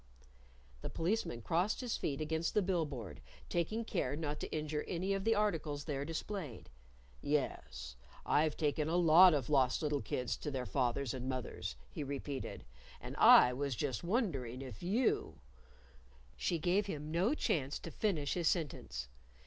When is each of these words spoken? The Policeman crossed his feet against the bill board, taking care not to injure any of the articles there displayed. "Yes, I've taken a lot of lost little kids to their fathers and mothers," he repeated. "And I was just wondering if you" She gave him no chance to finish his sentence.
The 0.81 0.89
Policeman 0.89 1.43
crossed 1.43 1.79
his 1.81 1.95
feet 1.95 2.19
against 2.21 2.55
the 2.55 2.63
bill 2.63 2.87
board, 2.87 3.21
taking 3.49 3.85
care 3.85 4.15
not 4.15 4.39
to 4.39 4.51
injure 4.51 4.83
any 4.87 5.13
of 5.13 5.25
the 5.25 5.35
articles 5.35 5.83
there 5.83 6.03
displayed. 6.05 6.71
"Yes, 7.21 7.97
I've 8.25 8.57
taken 8.57 8.89
a 8.89 8.95
lot 8.95 9.35
of 9.35 9.47
lost 9.47 9.83
little 9.83 10.01
kids 10.01 10.37
to 10.37 10.49
their 10.49 10.65
fathers 10.65 11.13
and 11.13 11.29
mothers," 11.29 11.75
he 11.91 12.03
repeated. 12.03 12.65
"And 12.99 13.15
I 13.17 13.53
was 13.53 13.75
just 13.75 14.03
wondering 14.03 14.63
if 14.63 14.81
you" 14.81 15.39
She 16.35 16.57
gave 16.57 16.87
him 16.87 17.11
no 17.11 17.35
chance 17.35 17.77
to 17.77 17.91
finish 17.91 18.33
his 18.33 18.47
sentence. 18.47 19.07